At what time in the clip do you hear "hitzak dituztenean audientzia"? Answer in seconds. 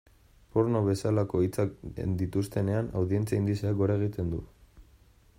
1.47-3.39